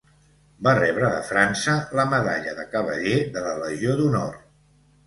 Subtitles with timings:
[0.67, 4.41] Va rebre de França la medalla de Cavaller de la Legió d'Honor.